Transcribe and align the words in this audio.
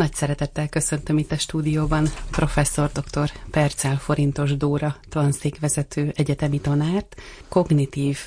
Nagy 0.00 0.14
szeretettel 0.14 0.68
köszöntöm 0.68 1.18
itt 1.18 1.32
a 1.32 1.38
stúdióban 1.38 2.06
professzor 2.30 2.90
dr. 2.92 3.30
Percel 3.50 3.96
Forintos 3.96 4.56
Dóra, 4.56 4.96
tanszékvezető 5.08 6.12
egyetemi 6.16 6.60
tanárt, 6.60 7.16
kognitív 7.48 8.18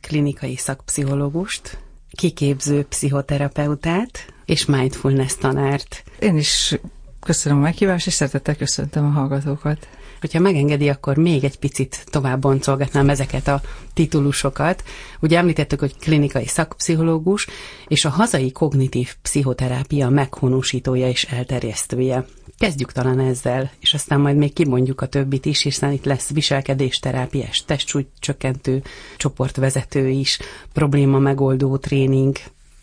klinikai 0.00 0.56
szakpszichológust, 0.56 1.78
kiképző 2.10 2.84
pszichoterapeutát 2.84 4.32
és 4.44 4.64
mindfulness 4.64 5.34
tanárt. 5.34 6.04
Én 6.18 6.36
is 6.36 6.78
köszönöm 7.20 7.58
a 7.58 7.62
meghívást, 7.62 8.06
és 8.06 8.12
szeretettel 8.12 8.56
köszöntöm 8.56 9.04
a 9.04 9.10
hallgatókat. 9.10 9.88
Hogyha 10.20 10.40
megengedi, 10.40 10.88
akkor 10.88 11.16
még 11.16 11.44
egy 11.44 11.58
picit 11.58 12.04
tovább 12.10 12.40
boncolgatnám 12.40 13.08
ezeket 13.08 13.48
a 13.48 13.60
titulusokat. 13.94 14.84
Ugye 15.20 15.38
említettük, 15.38 15.80
hogy 15.80 15.96
klinikai 15.98 16.46
szakpszichológus, 16.46 17.46
és 17.88 18.04
a 18.04 18.08
hazai 18.08 18.52
kognitív 18.52 19.14
pszichoterápia 19.22 20.08
meghonosítója 20.08 21.08
és 21.08 21.24
elterjesztője. 21.24 22.24
Kezdjük 22.58 22.92
talán 22.92 23.20
ezzel, 23.20 23.70
és 23.80 23.94
aztán 23.94 24.20
majd 24.20 24.36
még 24.36 24.52
kimondjuk 24.52 25.00
a 25.00 25.06
többit 25.06 25.46
is, 25.46 25.62
hiszen 25.62 25.92
itt 25.92 26.04
lesz 26.04 26.30
viselkedésterápiás, 26.30 27.64
testsúly 27.64 28.06
csökkentő 28.18 28.82
csoportvezető 29.16 30.08
is, 30.08 30.38
probléma 30.72 31.18
megoldó 31.18 31.76
tréning, 31.76 32.36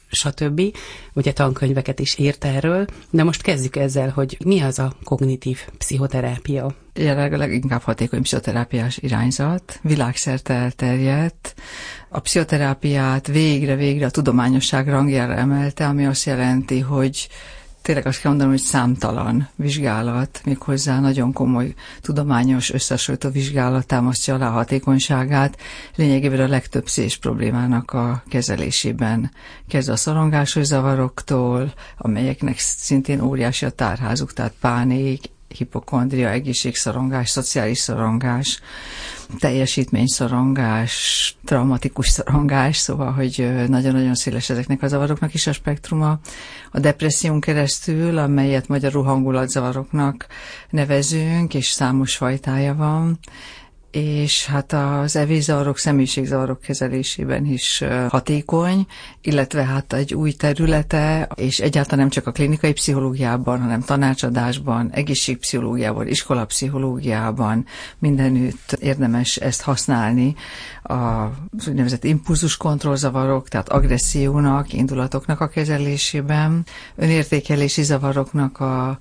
stb. 0.10 0.62
Ugye 1.14 1.34
tankönyveket 1.34 2.00
is 2.00 2.18
írt 2.18 2.46
erről, 2.46 2.86
de 3.10 3.24
most 3.24 3.42
kezdjük 3.42 3.76
ezzel, 3.76 4.10
hogy 4.10 4.38
mi 4.46 4.62
az 4.62 4.80
a 4.80 4.94
kognitív 5.04 5.60
pszichoterápia? 5.78 6.76
Jelenleg 6.94 7.34
a 7.34 7.38
leginkább 7.38 7.82
hatékony 7.82 8.22
pszichoterápiás 8.22 8.98
irányzat, 8.98 9.80
világszerte 9.82 10.54
elterjedt. 10.54 11.56
A 12.10 12.20
pszichoterápiát 12.20 13.28
végre-végre 13.28 14.06
a 14.06 14.10
tudományosság 14.10 14.88
rangjára 14.88 15.34
emelte, 15.34 15.88
ami 15.88 16.06
azt 16.06 16.26
jelenti, 16.26 16.80
hogy 16.80 17.28
tényleg 17.88 18.06
azt 18.08 18.20
kell 18.22 18.30
mondanom, 18.30 18.54
hogy 18.54 18.64
számtalan 18.64 19.48
vizsgálat, 19.56 20.42
méghozzá 20.46 21.00
nagyon 21.00 21.34
komoly 21.34 21.74
tudományos 22.02 22.72
összesültő 22.74 23.30
vizsgálat 23.30 23.86
támasztja 23.86 24.34
alá 24.34 24.48
a 24.48 24.52
hatékonyságát, 24.52 25.58
lényegében 25.96 26.40
a 26.40 26.48
legtöbb 26.48 26.88
szés 26.88 27.18
problémának 27.18 27.92
a 27.92 28.24
kezelésében. 28.30 29.32
Kezd 29.68 29.90
a 29.90 29.96
szorongásos 29.96 30.66
zavaroktól, 30.66 31.74
amelyeknek 31.98 32.58
szintén 32.60 33.22
óriási 33.22 33.66
a 33.66 33.70
tárházuk, 33.70 34.34
tehát 34.34 34.54
pánik, 34.60 35.30
hipokondria, 35.58 36.30
egészségszorongás, 36.30 37.30
szociális 37.30 37.78
szorongás, 37.78 38.60
teljesítményszorongás, 39.40 41.36
traumatikus 41.46 42.08
szorongás, 42.08 42.78
szóval, 42.78 43.12
hogy 43.12 43.68
nagyon-nagyon 43.68 44.16
széles 44.16 44.50
ezeknek 44.50 44.82
a 44.82 44.88
zavaroknak 44.88 45.34
is 45.34 45.48
a 45.48 45.54
spektruma. 45.54 46.20
A 46.72 46.80
depresszión 46.80 47.40
keresztül, 47.40 48.18
amelyet 48.18 48.68
magyarul 48.68 49.04
hangulatzavaroknak 49.04 50.28
nevezünk, 50.70 51.54
és 51.54 51.68
számos 51.68 52.16
fajtája 52.16 52.76
van, 52.76 53.20
és 53.92 54.46
hát 54.46 54.74
az 54.74 55.16
evészavarok, 55.16 55.78
személyiségzavarok 55.78 56.62
kezelésében 56.62 57.46
is 57.46 57.84
hatékony, 58.10 58.86
illetve 59.22 59.64
hát 59.64 59.94
egy 59.94 60.14
új 60.14 60.32
területe, 60.32 61.30
és 61.36 61.60
egyáltalán 61.60 62.00
nem 62.00 62.10
csak 62.10 62.28
a 62.28 62.32
klinikai 62.32 62.74
pszichológiában, 62.74 63.62
hanem 63.62 63.82
tanácsadásban, 63.82 64.90
egészségpszichológiában, 64.92 66.08
iskolapszichológiában 66.08 67.66
mindenütt 68.00 68.78
érdemes 68.80 69.36
ezt 69.36 69.62
használni. 69.62 70.36
Az 70.82 71.68
úgynevezett 71.68 72.04
impulzus 72.04 72.58
kontrollzavarok, 72.58 73.48
tehát 73.48 73.70
agressziónak, 73.70 74.74
indulatoknak 74.74 75.40
a 75.40 75.48
kezelésében, 75.48 76.66
önértékelési 76.96 77.84
zavaroknak 77.84 78.60
a 78.60 78.98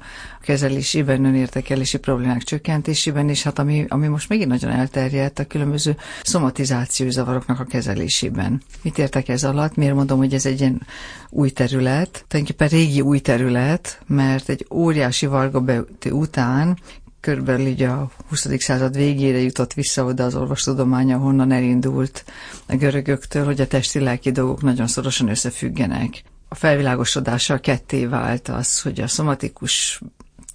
kezelésében, 0.47 1.25
önértékelési 1.25 1.99
problémák 1.99 2.43
csökkentésében, 2.43 3.29
és 3.29 3.43
hát 3.43 3.59
ami, 3.59 3.85
ami 3.89 4.07
most 4.07 4.29
megint 4.29 4.49
nagyon 4.49 4.71
elterjedt, 4.71 5.39
a 5.39 5.47
különböző 5.47 5.97
szomatizációs 6.23 7.13
zavaroknak 7.13 7.61
a 7.61 7.65
kezelésében. 7.65 8.63
Mit 8.83 8.99
értek 8.99 9.29
ez 9.29 9.45
alatt? 9.45 9.77
Miért 9.77 9.95
mondom, 9.95 10.19
hogy 10.19 10.35
ez 10.35 10.47
egy 10.47 10.61
ilyen 10.61 10.87
új 11.31 11.51
terület? 11.51 12.25
Tulajdonképpen 12.29 12.79
régi 12.79 13.01
új 13.01 13.19
terület, 13.19 14.01
mert 14.07 14.49
egy 14.49 14.67
óriási 14.71 15.27
Varga 15.27 15.85
után 16.11 16.79
körülbelül 17.21 17.67
így 17.67 17.83
a 17.83 18.11
20. 18.29 18.49
század 18.59 18.97
végére 18.97 19.39
jutott 19.39 19.73
vissza 19.73 20.05
oda 20.05 20.25
az 20.25 20.35
orvostudománya, 20.35 21.19
honnan 21.19 21.53
elindult 21.53 22.25
a 22.67 22.77
görögöktől, 22.77 23.45
hogy 23.45 23.61
a 23.61 23.67
testi-lelki 23.67 24.31
dolgok 24.31 24.63
nagyon 24.63 24.87
szorosan 24.87 25.29
összefüggenek. 25.29 26.23
A 26.49 26.55
felvilágosodással 26.55 27.61
ketté 27.61 28.07
vált 28.07 28.49
az, 28.49 28.81
hogy 28.81 29.01
a 29.01 29.07
szomatikus 29.07 30.01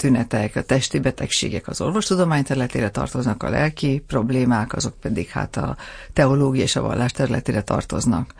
tünetek, 0.01 0.55
a 0.55 0.61
testi 0.61 0.99
betegségek 0.99 1.67
az 1.67 1.81
orvostudomány 1.81 2.43
területére 2.43 2.89
tartoznak, 2.89 3.43
a 3.43 3.49
lelki 3.49 4.03
problémák, 4.07 4.73
azok 4.73 4.93
pedig 5.01 5.27
hát 5.27 5.57
a 5.57 5.77
teológia 6.13 6.63
és 6.63 6.75
a 6.75 6.81
vallás 6.81 7.11
területére 7.11 7.61
tartoznak. 7.61 8.33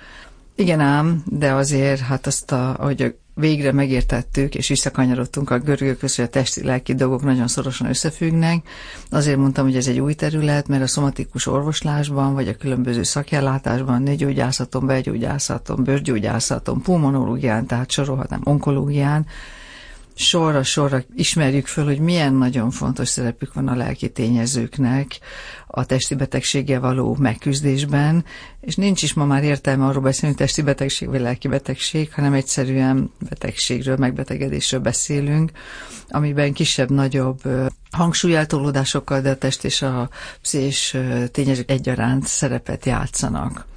Igen 0.55 0.79
ám, 0.79 1.23
de 1.25 1.53
azért 1.53 1.99
hát 1.99 2.27
azt, 2.27 2.51
a, 2.51 2.79
ahogy 2.79 3.16
végre 3.33 3.72
megértettük, 3.72 4.55
és 4.55 4.67
visszakanyarodtunk 4.67 5.49
a 5.49 5.59
görögökhöz, 5.59 6.16
hogy 6.16 6.25
a 6.25 6.29
testi-lelki 6.29 6.94
dolgok 6.94 7.23
nagyon 7.23 7.47
szorosan 7.47 7.88
összefüggnek. 7.88 8.67
Azért 9.09 9.38
mondtam, 9.38 9.66
hogy 9.66 9.75
ez 9.75 9.88
egy 9.88 9.99
új 9.99 10.13
terület, 10.13 10.67
mert 10.67 10.83
a 10.83 10.88
szomatikus 10.88 11.47
orvoslásban, 11.47 12.33
vagy 12.33 12.47
a 12.47 12.55
különböző 12.55 13.03
szakellátásban, 13.03 14.01
nőgyógyászaton, 14.01 14.85
belgyógyászaton, 14.85 15.83
bőrgyógyászaton, 15.83 16.81
pulmonológián, 16.81 17.66
tehát 17.66 17.91
sorolhatnám 17.91 18.41
onkológián, 18.43 19.25
sorra-sorra 20.22 21.04
ismerjük 21.16 21.68
föl, 21.68 21.86
hogy 21.86 22.00
milyen 22.00 22.34
nagyon 22.34 22.72
fontos 22.72 23.08
szerepük 23.09 23.54
van 23.54 23.68
a 23.68 23.76
lelki 23.76 24.09
tényezőknek 24.09 25.20
a 25.68 25.86
testi 25.86 26.16
betegséggel 26.16 26.80
való 26.80 27.16
megküzdésben, 27.20 28.26
és 28.62 28.76
nincs 28.76 29.04
is 29.04 29.14
ma 29.14 29.26
már 29.26 29.44
értelme 29.44 29.86
arról 29.86 30.02
beszélni, 30.02 30.36
hogy 30.36 30.46
testi 30.46 30.62
betegség 30.62 31.08
vagy 31.09 31.22
lelki 31.22 31.48
betegség, 31.48 32.14
hanem 32.14 32.34
egyszerűen 32.34 33.12
betegségről, 33.30 33.98
megbetegedésről 33.98 34.80
beszélünk, 34.80 35.52
amiben 36.09 36.53
kisebb-nagyobb 36.53 37.42
hangsúlyeltolódásokkal, 37.92 39.22
de 39.22 39.30
a 39.30 39.36
test 39.38 39.64
és 39.64 39.82
a 39.82 40.09
pszés 40.42 40.98
tényezők 41.32 41.72
egyaránt 41.72 42.28
szerepet 42.28 42.86
játszanak. 42.86 43.70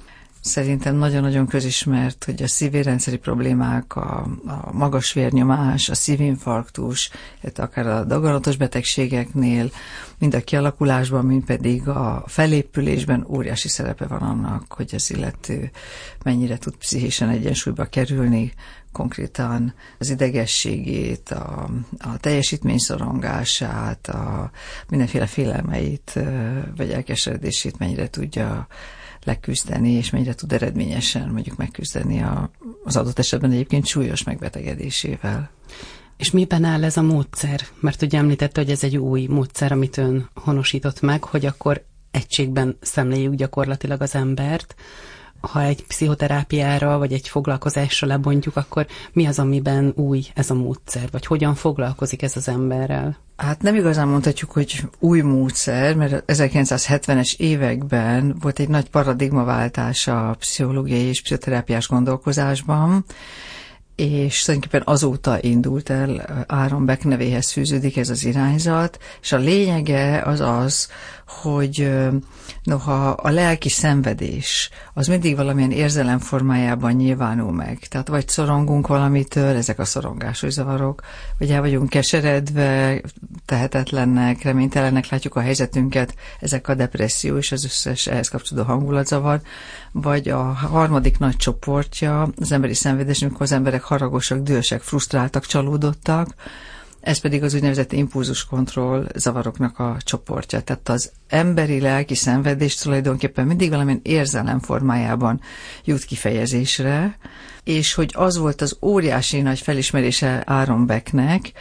Szerintem 0.45 0.95
nagyon-nagyon 0.95 1.47
közismert, 1.47 2.23
hogy 2.23 2.43
a 2.43 2.47
szívérendszeri 2.47 3.17
problémák, 3.17 3.95
a, 3.95 4.27
a 4.45 4.71
magas 4.71 5.13
vérnyomás, 5.13 5.89
a 5.89 5.95
szívinfarktus, 5.95 7.09
akár 7.55 7.87
a 7.87 8.03
daganatos 8.03 8.57
betegségeknél, 8.57 9.71
mind 10.17 10.33
a 10.33 10.43
kialakulásban, 10.43 11.25
mind 11.25 11.43
pedig 11.43 11.87
a 11.87 12.23
felépülésben 12.27 13.25
óriási 13.29 13.67
szerepe 13.67 14.05
van 14.05 14.21
annak, 14.21 14.73
hogy 14.73 14.91
az 14.93 15.11
illető 15.11 15.71
mennyire 16.23 16.57
tud 16.57 16.75
pszichésen 16.75 17.29
egyensúlyba 17.29 17.85
kerülni, 17.85 18.53
konkrétan 18.91 19.73
az 19.99 20.09
idegességét, 20.09 21.29
a, 21.29 21.69
a 21.97 22.17
teljesítményszorongását, 22.17 24.07
a 24.07 24.51
mindenféle 24.89 25.25
félelmeit, 25.25 26.19
vagy 26.77 26.91
elkeseredését 26.91 27.79
mennyire 27.79 28.09
tudja 28.09 28.67
leküzdeni, 29.25 29.91
és 29.91 30.09
mennyire 30.09 30.33
tud 30.33 30.51
eredményesen 30.51 31.29
mondjuk 31.29 31.57
megküzdeni 31.57 32.21
a, 32.21 32.49
az 32.83 32.95
adott 32.95 33.19
esetben 33.19 33.51
egyébként 33.51 33.85
súlyos 33.85 34.23
megbetegedésével. 34.23 35.49
És 36.17 36.31
miben 36.31 36.63
áll 36.63 36.83
ez 36.83 36.97
a 36.97 37.01
módszer? 37.01 37.61
Mert 37.79 38.01
ugye 38.01 38.17
említette, 38.17 38.61
hogy 38.61 38.71
ez 38.71 38.83
egy 38.83 38.97
új 38.97 39.25
módszer, 39.25 39.71
amit 39.71 39.97
ön 39.97 40.29
honosított 40.33 41.01
meg, 41.01 41.23
hogy 41.23 41.45
akkor 41.45 41.85
egységben 42.11 42.77
szemléljük 42.81 43.33
gyakorlatilag 43.33 44.01
az 44.01 44.15
embert, 44.15 44.75
ha 45.39 45.61
egy 45.61 45.85
pszichoterápiára 45.85 46.97
vagy 46.97 47.13
egy 47.13 47.27
foglalkozásra 47.27 48.07
lebontjuk, 48.07 48.55
akkor 48.55 48.85
mi 49.13 49.25
az, 49.25 49.39
amiben 49.39 49.93
új 49.95 50.25
ez 50.33 50.49
a 50.49 50.53
módszer, 50.53 51.07
vagy 51.11 51.25
hogyan 51.25 51.55
foglalkozik 51.55 52.21
ez 52.21 52.35
az 52.35 52.47
emberrel? 52.47 53.17
Hát 53.35 53.61
nem 53.61 53.75
igazán 53.75 54.07
mondhatjuk, 54.07 54.51
hogy 54.51 54.83
új 54.99 55.21
módszer, 55.21 55.95
mert 55.95 56.23
1970-es 56.27 57.35
években 57.37 58.35
volt 58.41 58.59
egy 58.59 58.69
nagy 58.69 58.89
paradigmaváltás 58.89 60.07
a 60.07 60.35
pszichológiai 60.39 61.03
és 61.03 61.21
pszichoterápiás 61.21 61.87
gondolkozásban, 61.87 63.05
és 63.95 64.41
tulajdonképpen 64.41 64.93
azóta 64.93 65.37
indult 65.41 65.89
el 65.89 66.45
Áron 66.47 66.85
Beck 66.85 67.03
nevéhez 67.03 67.51
fűződik 67.51 67.97
ez 67.97 68.09
az 68.09 68.25
irányzat, 68.25 68.99
és 69.21 69.31
a 69.31 69.37
lényege 69.37 70.21
az 70.21 70.39
az, 70.39 70.89
hogy 71.27 71.91
noha 72.63 73.09
a 73.09 73.29
lelki 73.29 73.69
szenvedés 73.69 74.69
az 74.93 75.07
mindig 75.07 75.35
valamilyen 75.35 75.71
érzelem 75.71 76.19
formájában 76.19 76.91
nyilvánul 76.91 77.51
meg. 77.51 77.79
Tehát 77.79 78.07
vagy 78.07 78.27
szorongunk 78.27 78.87
valamitől, 78.87 79.55
ezek 79.55 79.79
a 79.79 79.85
szorongásos 79.85 80.51
zavarok, 80.51 81.01
vagy 81.37 81.51
el 81.51 81.61
vagyunk 81.61 81.89
keseredve, 81.89 83.01
tehetetlennek, 83.45 84.43
reménytelennek 84.43 85.09
látjuk 85.09 85.35
a 85.35 85.41
helyzetünket, 85.41 86.15
ezek 86.39 86.67
a 86.67 86.75
depresszió 86.75 87.37
és 87.37 87.51
az 87.51 87.63
összes 87.63 88.07
ehhez 88.07 88.27
kapcsolódó 88.27 88.67
hangulatzavar, 88.67 89.41
vagy 89.91 90.29
a 90.29 90.43
harmadik 90.43 91.17
nagy 91.17 91.35
csoportja 91.35 92.29
az 92.39 92.51
emberi 92.51 92.73
szenvedés, 92.73 93.21
amikor 93.21 93.41
az 93.41 93.51
emberek 93.51 93.83
haragosak, 93.83 94.39
dühösek, 94.39 94.81
frusztráltak, 94.81 95.45
csalódottak, 95.45 96.35
ez 97.05 97.17
pedig 97.17 97.43
az 97.43 97.53
úgynevezett 97.53 97.91
impulzuskontroll 97.91 99.07
zavaroknak 99.15 99.79
a 99.79 99.97
csoportja. 99.99 100.61
Tehát 100.61 100.89
az 100.89 101.11
emberi 101.27 101.79
lelki 101.79 102.15
szenvedés 102.15 102.75
tulajdonképpen 102.75 103.45
mindig 103.45 103.69
valamilyen 103.69 103.99
érzelem 104.03 104.59
formájában 104.59 105.41
jut 105.83 106.03
kifejezésre, 106.03 107.17
és 107.63 107.93
hogy 107.93 108.11
az 108.13 108.37
volt 108.37 108.61
az 108.61 108.77
óriási 108.81 109.41
nagy 109.41 109.59
felismerése 109.59 110.37
Aaron 110.37 110.85
Becknek, 110.85 111.51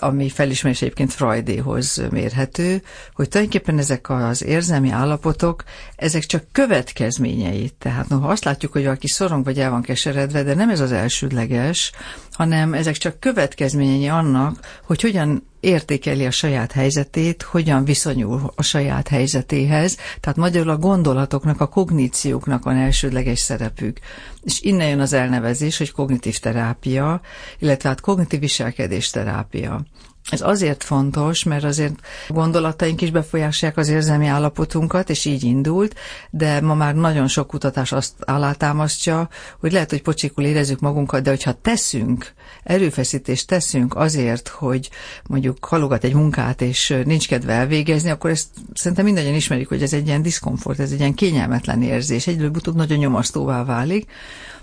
ami 0.00 0.28
felismerés 0.28 0.82
egyébként 0.82 1.12
Freudéhoz 1.12 2.02
mérhető, 2.10 2.82
hogy 3.14 3.28
tulajdonképpen 3.28 3.78
ezek 3.78 4.10
az 4.10 4.44
érzelmi 4.44 4.90
állapotok, 4.90 5.64
ezek 5.96 6.24
csak 6.24 6.44
következményei. 6.52 7.70
Tehát 7.78 8.08
noha 8.08 8.28
azt 8.28 8.44
látjuk, 8.44 8.72
hogy 8.72 8.84
valaki 8.84 9.08
szorong 9.08 9.44
vagy 9.44 9.60
el 9.60 9.70
van 9.70 9.82
keseredve, 9.82 10.42
de 10.42 10.54
nem 10.54 10.70
ez 10.70 10.80
az 10.80 10.92
elsődleges, 10.92 11.92
hanem 12.32 12.74
ezek 12.74 12.96
csak 12.96 13.20
következményei 13.20 14.08
annak, 14.08 14.58
hogy 14.82 15.00
hogyan 15.00 15.46
értékeli 15.60 16.26
a 16.26 16.30
saját 16.30 16.72
helyzetét, 16.72 17.42
hogyan 17.42 17.84
viszonyul 17.84 18.52
a 18.56 18.62
saját 18.62 19.08
helyzetéhez, 19.08 19.96
tehát 20.20 20.38
magyarul 20.38 20.70
a 20.70 20.76
gondolatoknak, 20.76 21.60
a 21.60 21.66
kognícióknak 21.66 22.64
van 22.64 22.76
elsődleges 22.76 23.38
szerepük. 23.38 23.98
És 24.42 24.60
innen 24.60 24.88
jön 24.88 25.00
az 25.00 25.12
elnevezés, 25.12 25.78
hogy 25.78 25.92
kognitív 25.92 26.38
terápia, 26.38 27.20
illetve 27.58 27.88
hát 27.88 28.00
kognitív 28.00 28.40
viselkedés 28.40 29.10
terápia. 29.10 29.84
Ez 30.30 30.40
azért 30.40 30.84
fontos, 30.84 31.44
mert 31.44 31.64
azért 31.64 31.94
gondolataink 32.28 33.00
is 33.00 33.10
befolyásolják 33.10 33.78
az 33.78 33.88
érzelmi 33.88 34.26
állapotunkat, 34.26 35.10
és 35.10 35.24
így 35.24 35.44
indult, 35.44 35.94
de 36.30 36.60
ma 36.60 36.74
már 36.74 36.94
nagyon 36.94 37.28
sok 37.28 37.46
kutatás 37.46 37.92
azt 37.92 38.12
alátámasztja, 38.18 39.28
hogy 39.60 39.72
lehet, 39.72 39.90
hogy 39.90 40.02
pocsikul 40.02 40.44
érezzük 40.44 40.80
magunkat, 40.80 41.22
de 41.22 41.30
hogyha 41.30 41.52
teszünk, 41.52 42.32
erőfeszítést 42.68 43.46
teszünk 43.46 43.96
azért, 43.96 44.48
hogy 44.48 44.90
mondjuk 45.26 45.64
halogat 45.64 46.04
egy 46.04 46.14
munkát, 46.14 46.60
és 46.60 46.94
nincs 47.04 47.28
kedve 47.28 47.52
elvégezni, 47.52 48.10
akkor 48.10 48.30
ezt 48.30 48.48
szerintem 48.74 49.04
mindannyian 49.04 49.34
ismerik, 49.34 49.68
hogy 49.68 49.82
ez 49.82 49.92
egy 49.92 50.06
ilyen 50.06 50.22
diszkomfort, 50.22 50.80
ez 50.80 50.92
egy 50.92 50.98
ilyen 50.98 51.14
kényelmetlen 51.14 51.82
érzés, 51.82 52.26
egyről-utóbb 52.26 52.76
nagyon 52.76 52.98
nyomasztóvá 52.98 53.64
válik, 53.64 54.10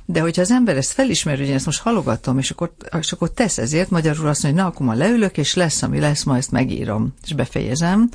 de 0.06 0.20
hogyha 0.22 0.42
az 0.42 0.52
ember 0.52 0.78
ezt 0.78 0.92
felismeri, 0.92 1.40
hogy 1.40 1.48
én 1.48 1.56
ezt 1.56 1.66
most 1.66 1.82
halogatom, 1.82 2.38
és 2.38 2.52
akkor, 2.52 2.74
és 3.00 3.12
akkor 3.12 3.32
tesz 3.32 3.58
ezért, 3.58 3.90
magyarul 3.90 4.28
azt 4.28 4.44
mondja, 4.44 4.64
hogy 4.64 4.72
na, 4.72 4.76
akkor 4.76 4.96
ma 4.96 5.04
leülök, 5.04 5.38
és 5.38 5.54
lesz, 5.54 5.82
ami 5.82 6.00
lesz, 6.00 6.24
ma 6.24 6.38
ezt 6.38 6.52
megírom, 6.52 7.14
és 7.24 7.34
befejezem. 7.34 8.10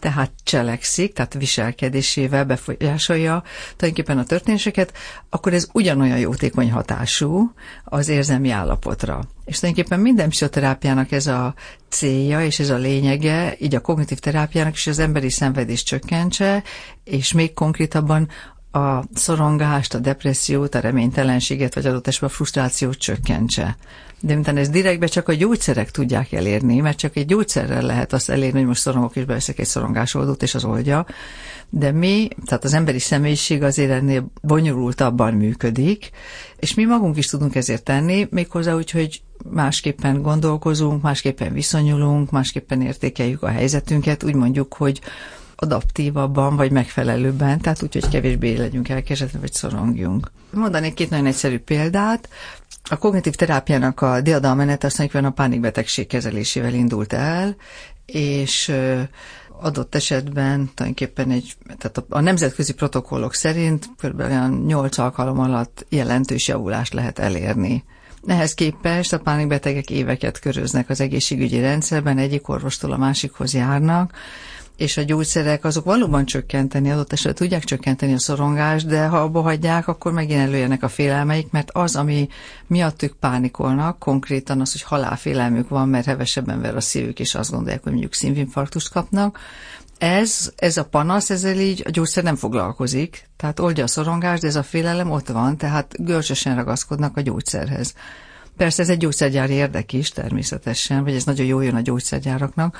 Tehát 0.00 0.30
cselekszik, 0.44 1.12
tehát 1.12 1.34
viselkedésével 1.34 2.44
befolyásolja 2.44 3.42
tulajdonképpen 3.76 4.18
a 4.18 4.24
történéseket, 4.24 4.92
akkor 5.28 5.54
ez 5.54 5.68
ugyanolyan 5.72 6.18
jótékony 6.18 6.70
hatású 6.70 7.52
az 7.84 8.08
érzelmi 8.08 8.50
állapotra. 8.50 9.20
És 9.44 9.58
tulajdonképpen 9.58 10.00
minden 10.00 10.28
pszichoterápiának 10.28 11.12
ez 11.12 11.26
a 11.26 11.54
célja 11.88 12.44
és 12.44 12.58
ez 12.58 12.70
a 12.70 12.76
lényege, 12.76 13.54
így 13.58 13.74
a 13.74 13.80
kognitív 13.80 14.18
terápiának 14.18 14.74
is 14.74 14.86
az 14.86 14.98
emberi 14.98 15.30
szenvedést 15.30 15.86
csökkentse, 15.86 16.62
és 17.04 17.32
még 17.32 17.54
konkrétabban 17.54 18.28
a 18.72 19.02
szorongást, 19.14 19.94
a 19.94 19.98
depressziót, 19.98 20.74
a 20.74 20.80
reménytelenséget, 20.80 21.74
vagy 21.74 21.86
adott 21.86 22.06
esetben 22.06 22.30
a 22.30 22.32
frusztrációt 22.32 22.98
csökkentse. 22.98 23.76
De 24.20 24.34
miután 24.34 24.56
ez 24.56 24.68
direktbe 24.68 25.06
csak 25.06 25.28
a 25.28 25.34
gyógyszerek 25.34 25.90
tudják 25.90 26.32
elérni, 26.32 26.80
mert 26.80 26.98
csak 26.98 27.16
egy 27.16 27.26
gyógyszerrel 27.26 27.82
lehet 27.82 28.12
azt 28.12 28.30
elérni, 28.30 28.58
hogy 28.58 28.68
most 28.68 28.80
szorongok 28.80 29.16
és 29.16 29.24
beveszek 29.24 29.58
egy 29.58 29.66
szorongásoldót, 29.66 30.42
és 30.42 30.54
az 30.54 30.64
oldja. 30.64 31.06
De 31.68 31.92
mi, 31.92 32.28
tehát 32.44 32.64
az 32.64 32.74
emberi 32.74 32.98
személyiség 32.98 33.62
azért 33.62 33.90
ennél 33.90 34.30
bonyolultabban 34.42 35.34
működik, 35.34 36.10
és 36.56 36.74
mi 36.74 36.84
magunk 36.84 37.16
is 37.16 37.26
tudunk 37.26 37.54
ezért 37.54 37.82
tenni, 37.84 38.26
méghozzá 38.30 38.74
úgy, 38.74 38.90
hogy 38.90 39.22
másképpen 39.50 40.22
gondolkozunk, 40.22 41.02
másképpen 41.02 41.52
viszonyulunk, 41.52 42.30
másképpen 42.30 42.80
értékeljük 42.80 43.42
a 43.42 43.48
helyzetünket, 43.48 44.24
úgy 44.24 44.34
mondjuk, 44.34 44.74
hogy 44.74 45.00
adaptívabban, 45.56 46.56
vagy 46.56 46.70
megfelelőbben, 46.70 47.60
tehát 47.60 47.82
úgy, 47.82 47.92
hogy 47.92 48.08
kevésbé 48.08 48.56
legyünk 48.56 48.88
elkesedve, 48.88 49.38
vagy 49.38 49.52
szorongjunk. 49.52 50.30
Mondanék 50.50 50.94
két 50.94 51.10
nagyon 51.10 51.26
egyszerű 51.26 51.58
példát. 51.58 52.28
A 52.82 52.96
kognitív 52.96 53.34
terápiának 53.34 54.00
a 54.00 54.20
diadalmenet 54.20 54.84
azt 54.84 54.98
mondjuk, 54.98 55.24
a 55.24 55.30
pánikbetegség 55.30 56.06
kezelésével 56.06 56.74
indult 56.74 57.12
el, 57.12 57.56
és 58.06 58.72
adott 59.60 59.94
esetben 59.94 60.70
tulajdonképpen 60.74 61.30
egy, 61.30 61.54
tehát 61.78 61.98
a, 61.98 62.04
a 62.08 62.20
nemzetközi 62.20 62.74
protokollok 62.74 63.34
szerint 63.34 63.88
kb. 64.02 64.20
olyan 64.20 64.64
8 64.66 64.98
alkalom 64.98 65.38
alatt 65.38 65.86
jelentős 65.88 66.48
javulást 66.48 66.92
lehet 66.92 67.18
elérni. 67.18 67.84
Ehhez 68.26 68.54
képest 68.54 69.12
a 69.12 69.18
pánikbetegek 69.18 69.90
éveket 69.90 70.38
köröznek 70.38 70.88
az 70.88 71.00
egészségügyi 71.00 71.60
rendszerben, 71.60 72.18
egyik 72.18 72.48
orvostól 72.48 72.92
a 72.92 72.96
másikhoz 72.96 73.54
járnak, 73.54 74.12
és 74.80 74.96
a 74.96 75.02
gyógyszerek 75.02 75.64
azok 75.64 75.84
valóban 75.84 76.24
csökkenteni, 76.24 76.90
adott 76.90 77.12
esetben 77.12 77.34
tudják 77.34 77.64
csökkenteni 77.64 78.12
a 78.12 78.18
szorongást, 78.18 78.86
de 78.86 79.06
ha 79.06 79.18
abba 79.18 79.40
hagyják, 79.40 79.88
akkor 79.88 80.12
megint 80.12 80.40
előjönnek 80.40 80.82
a 80.82 80.88
félelmeik, 80.88 81.50
mert 81.50 81.70
az, 81.72 81.96
ami 81.96 82.28
miatt 82.66 83.02
ők 83.02 83.12
pánikolnak, 83.12 83.98
konkrétan 83.98 84.60
az, 84.60 84.72
hogy 84.72 84.82
halálfélelmük 84.82 85.68
van, 85.68 85.88
mert 85.88 86.06
hevesebben 86.06 86.60
ver 86.60 86.76
a 86.76 86.80
szívük, 86.80 87.20
és 87.20 87.34
azt 87.34 87.50
gondolják, 87.50 87.82
hogy 87.82 87.92
mondjuk 87.92 88.14
szívinfarktust 88.14 88.90
kapnak, 88.90 89.38
ez, 89.98 90.52
ez 90.56 90.76
a 90.76 90.84
panasz, 90.84 91.30
ezzel 91.30 91.58
így 91.58 91.82
a 91.86 91.90
gyógyszer 91.90 92.22
nem 92.22 92.36
foglalkozik, 92.36 93.28
tehát 93.36 93.60
oldja 93.60 93.84
a 93.84 93.88
szorongást, 93.88 94.42
de 94.42 94.48
ez 94.48 94.56
a 94.56 94.62
félelem 94.62 95.10
ott 95.10 95.28
van, 95.28 95.56
tehát 95.56 96.04
görcsösen 96.04 96.56
ragaszkodnak 96.56 97.16
a 97.16 97.20
gyógyszerhez. 97.20 97.94
Persze 98.56 98.82
ez 98.82 98.88
egy 98.88 98.98
gyógyszergyári 98.98 99.52
érdek 99.52 99.92
is 99.92 100.10
természetesen, 100.10 101.04
vagy 101.04 101.14
ez 101.14 101.24
nagyon 101.24 101.46
jó 101.46 101.60
jön 101.60 101.74
a 101.74 101.80
gyógyszergyáraknak, 101.80 102.78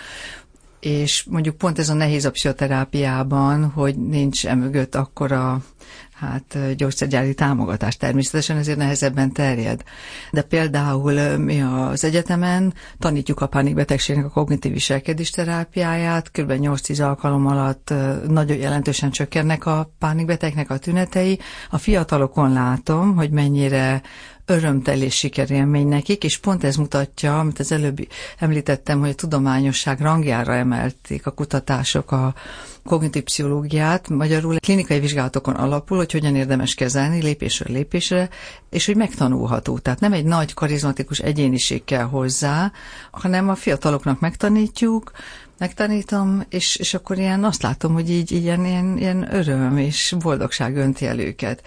és 0.81 1.25
mondjuk 1.31 1.57
pont 1.57 1.79
ez 1.79 1.89
a 1.89 1.95
nehéz 1.95 2.25
a 2.25 2.31
pszichoterápiában, 2.31 3.65
hogy 3.65 3.99
nincs 3.99 4.47
emögött 4.47 4.95
akkora 4.95 5.63
hát 6.21 6.77
gyógyszergyári 6.77 7.35
támogatás 7.35 7.97
természetesen 7.97 8.57
ezért 8.57 8.79
nehezebben 8.79 9.33
terjed. 9.33 9.83
De 10.31 10.43
például 10.43 11.37
mi 11.37 11.63
az 11.63 12.05
egyetemen 12.05 12.75
tanítjuk 12.99 13.41
a 13.41 13.47
pánikbetegségnek 13.47 14.25
a 14.25 14.31
kognitív 14.31 14.73
viselkedés 14.73 15.31
terápiáját, 15.31 16.31
kb. 16.31 16.53
8-10 16.53 17.03
alkalom 17.07 17.47
alatt 17.47 17.95
nagyon 18.29 18.57
jelentősen 18.57 19.11
csökkennek 19.11 19.67
a 19.67 19.93
pánikbetegnek 19.99 20.71
a 20.71 20.79
tünetei. 20.79 21.39
A 21.71 21.79
fiatalokon 21.79 22.53
látom, 22.53 23.17
hogy 23.17 23.31
mennyire 23.31 24.03
örömteli 24.51 25.09
sikerélmény 25.09 25.89
nekik, 25.89 26.25
és 26.25 26.39
pont 26.39 26.65
ez 26.65 26.77
mutatja, 26.77 27.39
amit 27.39 27.59
az 27.59 27.73
előbb 27.73 28.09
említettem, 28.39 29.01
hogy 29.01 29.09
a 29.09 29.15
tudományosság 29.15 30.01
rangjára 30.01 30.55
emelték 30.55 31.27
a 31.27 31.31
kutatások 31.31 32.13
a 32.13 32.35
kognitív 32.85 33.23
pszichológiát, 33.23 34.09
magyarul 34.09 34.59
klinikai 34.59 35.01
vizsgálatokon 35.01 35.55
alapul, 35.55 35.97
hogy 35.97 36.13
hogyan 36.13 36.37
érdemes 36.37 36.75
kezelni 36.75 37.23
lépésről 37.23 37.77
lépésre, 37.77 38.29
és 38.71 38.87
hogy 38.87 38.97
megtanulható. 38.97 39.79
Tehát 39.79 40.01
nem 40.01 40.13
egy 40.13 40.25
nagy 40.25 40.55
karizmatikus 40.55 41.19
egyéniség 41.19 41.85
kell 41.85 42.05
hozzá, 42.05 42.73
hanem 43.11 43.49
a 43.49 43.55
fiataloknak 43.55 44.21
megtanítjuk, 44.21 45.11
megtanítom, 45.59 46.43
és, 46.49 46.77
és 46.77 46.95
akkor 46.95 47.19
ilyen 47.19 47.45
azt 47.45 47.63
látom, 47.63 47.93
hogy 47.93 48.11
így 48.11 48.31
ilyen, 48.31 48.65
ilyen, 48.65 48.99
ilyen 48.99 49.35
öröm 49.35 49.79
és 49.79 50.15
boldogság 50.19 50.77
önti 50.77 51.07
el 51.07 51.19
őket. 51.19 51.63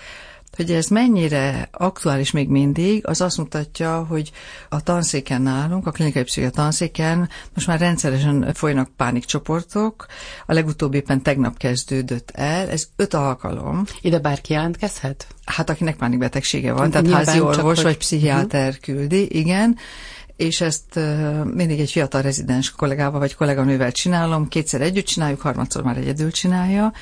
Hogy 0.56 0.72
ez 0.72 0.88
mennyire 0.88 1.70
aktuális 1.72 2.32
még 2.32 2.50
mindig, 2.50 3.08
az 3.08 3.22
azt 3.22 3.38
mutatja, 3.38 4.06
hogy 4.10 4.32
a 4.70 4.82
tanszéken 4.82 5.42
nálunk, 5.42 5.88
a 5.88 5.92
klinikai 5.92 6.24
pszichia 6.24 6.50
tanszéken 6.50 7.30
most 7.54 7.68
már 7.68 7.80
rendszeresen 7.80 8.54
folynak 8.54 8.90
pánikcsoportok. 8.98 10.06
A 10.46 10.54
legutóbbi 10.54 10.98
éppen 10.98 11.22
tegnap 11.22 11.58
kezdődött 11.58 12.32
el, 12.32 12.70
ez 12.70 12.88
öt 12.96 13.14
alkalom. 13.14 13.84
Ide 14.02 14.20
bárki 14.20 14.54
jelentkezhet? 14.54 15.28
Hát 15.46 15.70
akinek 15.70 15.96
pánikbetegsége 15.96 16.74
van, 16.74 16.92
tehát 16.92 17.10
házi 17.10 17.40
orvos 17.40 17.82
vagy 17.82 17.98
pszichiáter 17.98 18.68
uh-huh. 18.68 18.84
küldi, 18.84 19.38
igen 19.38 19.78
és 20.36 20.62
ezt 20.62 21.00
mindig 21.44 21.80
egy 21.80 21.92
fiatal 21.92 22.22
rezidens 22.22 22.72
kollégával 22.72 23.20
vagy 23.20 23.36
kolléganővel 23.36 23.92
csinálom, 23.92 24.48
kétszer 24.48 24.82
együtt 24.82 25.06
csináljuk, 25.06 25.42
harmadszor 25.42 25.84
már 25.84 25.98
egyedül 25.98 26.32
csinálja, 26.32 26.94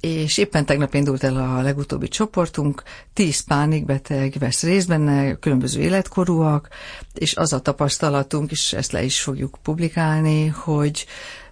és 0.00 0.38
éppen 0.38 0.66
tegnap 0.66 0.94
indult 0.94 1.24
el 1.24 1.36
a 1.36 1.60
legutóbbi 1.62 2.08
csoportunk, 2.08 2.82
tíz 3.12 3.40
pánikbeteg 3.40 4.34
vesz 4.38 4.62
részt 4.62 4.88
benne, 4.88 5.34
különböző 5.34 5.80
életkorúak, 5.80 6.68
és 7.14 7.36
az 7.36 7.52
a 7.52 7.60
tapasztalatunk, 7.60 8.50
és 8.50 8.72
ezt 8.72 8.92
le 8.92 9.02
is 9.02 9.20
fogjuk 9.20 9.58
publikálni, 9.62 10.46
hogy 10.46 11.06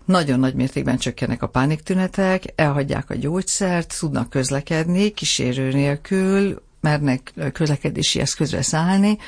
nagyon 0.04 0.38
nagy 0.38 0.54
mértékben 0.54 0.98
csökkennek 0.98 1.42
a 1.42 1.48
pániktünetek, 1.48 2.42
elhagyják 2.54 3.10
a 3.10 3.14
gyógyszert, 3.14 3.98
tudnak 3.98 4.30
közlekedni 4.30 5.10
kísérő 5.10 5.72
nélkül, 5.72 6.62
mernek 6.80 7.32
közlekedési 7.52 8.20
eszközre 8.20 8.62
szállni, 8.62 9.18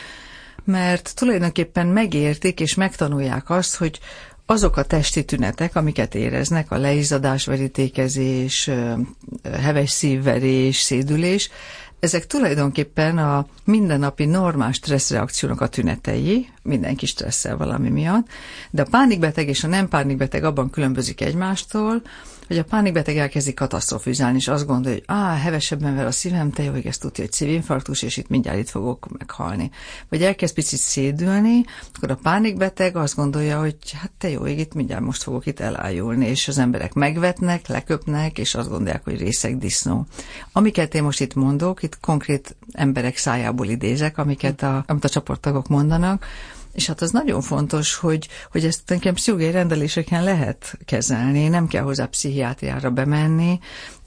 mert 0.65 1.15
tulajdonképpen 1.15 1.87
megértik 1.87 2.61
és 2.61 2.75
megtanulják 2.75 3.51
azt, 3.51 3.77
hogy 3.77 4.01
azok 4.47 4.77
a 4.77 4.83
testi 4.83 5.25
tünetek, 5.25 5.77
amiket 5.77 6.15
éreznek, 6.15 6.71
a 6.71 6.77
leizzadás, 6.77 7.47
verítékezés, 7.47 8.71
heves 9.61 9.91
szívverés, 9.91 10.77
szédülés, 10.77 11.51
ezek 12.01 12.27
tulajdonképpen 12.27 13.19
a 13.19 13.47
mindennapi 13.65 14.25
normás 14.25 14.77
stresszreakciónak 14.77 15.61
a 15.61 15.69
tünetei, 15.69 16.49
mindenki 16.63 17.07
stresszel 17.07 17.57
valami 17.57 17.89
miatt, 17.89 18.27
de 18.71 18.83
a 18.83 18.87
pánikbeteg 18.91 19.49
és 19.49 19.65
a 19.65 19.67
nem 19.69 19.89
pánikbeteg 19.89 20.45
abban 20.45 20.71
különbözik 20.71 21.21
egymástól, 21.21 22.03
hogy 22.47 22.59
a 22.59 22.65
pánikbeteg 22.65 23.17
elkezdi 23.17 23.55
katasztrofizálni, 23.55 24.37
és 24.37 24.49
azt 24.49 24.67
gondolja, 24.67 24.99
hogy 24.99 25.17
á, 25.17 25.37
hevesebben 25.37 25.97
ver 25.97 26.07
a 26.07 26.11
szívem, 26.11 26.51
te 26.51 26.63
jó, 26.63 26.73
hogy 26.73 26.87
ezt 26.87 27.01
tudja, 27.01 27.25
hogy 27.25 27.33
szívinfarktus, 27.33 28.03
és 28.03 28.17
itt 28.17 28.29
mindjárt 28.29 28.59
itt 28.59 28.69
fogok 28.69 29.09
meghalni. 29.19 29.71
Vagy 30.09 30.23
elkezd 30.23 30.55
picit 30.55 30.79
szédülni, 30.79 31.65
akkor 31.97 32.11
a 32.11 32.19
pánikbeteg 32.23 32.97
azt 32.97 33.17
gondolja, 33.17 33.61
hogy 33.61 33.77
hát 33.93 34.11
te 34.19 34.29
jó, 34.29 34.47
itt 34.47 34.75
mindjárt 34.75 35.03
most 35.03 35.23
fogok 35.23 35.47
itt 35.47 35.61
elájulni, 35.61 36.27
és 36.27 36.49
az 36.49 36.59
emberek 36.59 36.93
megvetnek, 36.93 37.67
leköpnek, 37.67 38.39
és 38.39 38.55
azt 38.55 38.69
gondolják, 38.69 39.05
hogy 39.05 39.19
részek 39.19 39.57
disznó. 39.57 40.07
Amiket 40.53 40.95
én 40.95 41.03
most 41.03 41.21
itt 41.21 41.35
mondok, 41.35 41.83
itt 41.83 42.01
konkrét 42.01 42.57
emberek 42.73 43.17
szájából 43.17 43.67
idézek, 43.67 44.19
amiket 44.19 44.63
a, 44.63 44.85
amit 44.87 45.05
a 45.05 45.09
csoporttagok 45.09 45.69
mondanak, 45.69 46.27
és 46.77 46.87
hát 46.87 47.01
az 47.01 47.11
nagyon 47.11 47.41
fontos, 47.41 47.95
hogy, 47.95 48.29
hogy 48.51 48.65
ezt 48.65 48.83
nekem 48.87 49.15
pszichológiai 49.15 49.53
rendeléseken 49.53 50.25
lehet 50.25 50.79
kezelni, 50.85 51.49
nem 51.49 51.67
kell 51.67 51.83
hozzá 51.83 52.07
pszichiátriára 52.07 52.91
bemenni, 52.91 53.59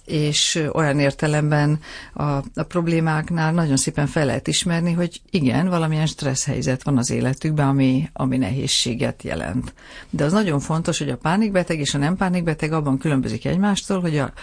és 0.10 0.68
olyan 0.74 1.00
értelemben 1.00 1.80
a, 2.14 2.24
a 2.24 2.64
problémáknál 2.68 3.52
nagyon 3.52 3.78
szépen 3.78 4.08
fel 4.08 4.26
lehet 4.26 4.48
ismerni, 4.48 4.92
hogy 4.92 5.22
igen, 5.30 5.70
valamilyen 5.70 6.06
stressz 6.06 6.46
helyzet 6.46 6.84
van 6.84 6.98
az 6.98 7.12
életükben, 7.12 7.68
ami, 7.68 8.10
ami 8.14 8.38
nehézséget 8.38 9.24
jelent. 9.24 9.74
De 10.10 10.24
az 10.24 10.32
nagyon 10.32 10.60
fontos, 10.60 10.98
hogy 10.98 11.10
a 11.10 11.18
pánikbeteg 11.18 11.80
és 11.80 11.94
a 11.94 11.98
nem 11.98 12.16
pánikbeteg 12.16 12.72
abban 12.72 12.98
különbözik 12.98 13.46
egymástól, 13.46 14.02
hogy 14.02 14.18
a, 14.18 14.34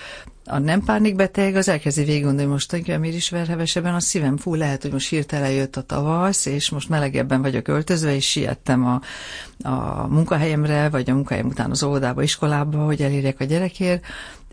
a 0.44 0.58
nem 0.58 0.84
pánikbeteg 0.84 1.54
az 1.54 1.68
elkezdi 1.68 2.04
végig 2.04 2.22
gondolni, 2.22 2.50
most 2.50 2.68
tulajdonképpen 2.68 3.08
miért 3.08 3.22
is 3.22 3.30
ver 3.30 3.46
hevesebben 3.46 3.94
a 3.94 4.00
szívem, 4.00 4.36
fú, 4.36 4.54
lehet, 4.54 4.82
hogy 4.82 4.92
most 4.92 5.08
hirtelen 5.08 5.50
jött 5.50 5.76
a 5.76 5.82
tavasz, 5.82 6.46
és 6.46 6.70
most 6.70 6.88
melegebben 6.88 7.42
vagyok 7.42 7.68
öltözve, 7.68 8.14
és 8.14 8.30
siettem 8.30 8.86
a, 8.86 9.00
a 9.68 10.06
munkahelyemre, 10.06 10.88
vagy 10.88 11.10
a 11.10 11.14
munkahelyem 11.14 11.48
után 11.48 11.70
az 11.70 11.82
óvodába, 11.82 12.22
iskolába, 12.22 12.84
hogy 12.84 13.02
elérjek 13.02 13.40
a 13.40 13.44
gyerekért, 13.44 14.04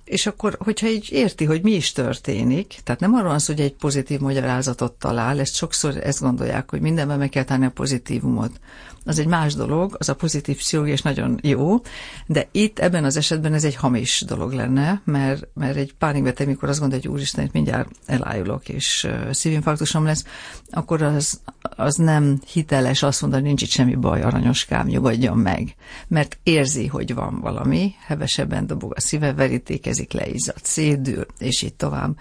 és 0.03 0.25
akkor, 0.25 0.57
hogyha 0.59 0.87
így 0.87 1.07
érti, 1.11 1.45
hogy 1.45 1.61
mi 1.61 1.71
is 1.71 1.91
történik, 1.91 2.75
tehát 2.83 3.01
nem 3.01 3.13
arról 3.13 3.27
van 3.27 3.39
szó, 3.39 3.53
hogy 3.53 3.61
egy 3.63 3.73
pozitív 3.73 4.19
magyarázatot 4.19 4.91
talál, 4.93 5.39
ezt 5.39 5.55
sokszor 5.55 5.97
ezt 5.97 6.19
gondolják, 6.21 6.69
hogy 6.69 6.81
mindenben 6.81 7.17
meg 7.17 7.29
kell 7.29 7.43
tenni 7.43 7.65
a 7.65 7.69
pozitívumot. 7.69 8.59
Az 9.05 9.19
egy 9.19 9.27
más 9.27 9.53
dolog, 9.53 9.95
az 9.99 10.09
a 10.09 10.15
pozitív 10.15 10.57
pszichológia, 10.57 10.93
és 10.93 11.01
nagyon 11.01 11.39
jó, 11.41 11.81
de 12.27 12.47
itt 12.51 12.79
ebben 12.79 13.03
az 13.03 13.17
esetben 13.17 13.53
ez 13.53 13.63
egy 13.63 13.75
hamis 13.75 14.23
dolog 14.27 14.51
lenne, 14.51 15.01
mert, 15.05 15.47
mert 15.53 15.75
egy 15.75 15.93
pánikbeteg, 15.93 16.47
mikor 16.47 16.69
azt 16.69 16.79
gondolja, 16.79 17.03
hogy 17.05 17.13
úristen, 17.13 17.45
itt 17.45 17.51
mindjárt 17.51 17.89
elájulok, 18.05 18.69
és 18.69 19.07
szívinfarktusom 19.31 20.05
lesz, 20.05 20.25
akkor 20.69 21.01
az, 21.01 21.41
az 21.61 21.95
nem 21.95 22.39
hiteles 22.51 23.03
azt 23.03 23.21
mondani, 23.21 23.43
nincs 23.43 23.61
itt 23.61 23.69
semmi 23.69 23.95
baj, 23.95 24.21
aranyoskám, 24.21 24.87
nyugodjon 24.87 25.37
meg. 25.37 25.75
Mert 26.07 26.37
érzi, 26.43 26.87
hogy 26.87 27.13
van 27.13 27.39
valami, 27.39 27.93
hevesebben 28.05 28.67
dobog 28.67 28.93
a 28.95 28.99
szíve, 28.99 29.33
verítékezik, 29.33 30.11
leizzad, 30.11 30.63
szédül, 30.63 31.25
és 31.37 31.61
így 31.61 31.73
tovább. 31.73 32.15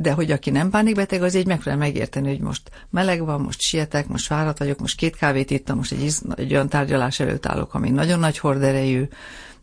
De 0.00 0.12
hogy 0.12 0.30
aki 0.30 0.50
nem 0.50 0.70
pánikbeteg, 0.70 1.22
az 1.22 1.34
így 1.34 1.46
megpróbál 1.46 1.78
megérteni, 1.78 2.28
hogy 2.28 2.40
most 2.40 2.70
meleg 2.90 3.24
van, 3.24 3.40
most 3.40 3.60
sietek, 3.60 4.08
most 4.08 4.26
fáradt 4.26 4.58
vagyok, 4.58 4.78
most 4.78 4.96
két 4.96 5.16
kávét 5.16 5.50
ittam, 5.50 5.76
most 5.76 5.92
egy, 5.92 6.14
egy 6.34 6.52
olyan 6.52 6.68
tárgyalás 6.68 7.20
előtt 7.20 7.46
állok, 7.46 7.74
ami 7.74 7.90
nagyon 7.90 8.18
nagy 8.18 8.38
horderejű, 8.38 9.08